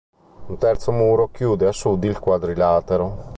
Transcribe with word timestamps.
Un 0.51 0.57
terzo 0.57 0.91
muro 0.91 1.29
chiude 1.29 1.67
a 1.67 1.71
sud 1.71 2.03
il 2.05 2.17
quadrilatero. 2.17 3.29